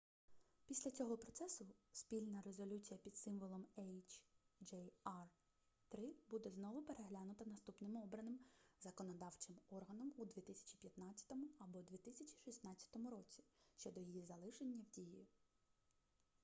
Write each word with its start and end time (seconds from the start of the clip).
після 0.67 0.91
цього 0.91 1.17
процесу 1.17 1.67
спільна 1.91 2.41
резолюція 2.41 2.99
під 3.03 3.17
символом 3.17 3.65
hjr-3 3.77 6.09
буде 6.29 6.49
знову 6.49 6.81
переглянута 6.81 7.45
наступним 7.45 7.97
обраним 7.97 8.39
законодавчим 8.79 9.55
органом 9.69 10.13
у 10.17 10.25
2015 10.25 11.31
або 11.59 11.81
2016 11.81 12.89
році 13.11 13.43
щодо 13.75 13.99
її 13.99 14.23
залишення 14.23 14.81
в 14.81 14.89
дії 14.89 15.27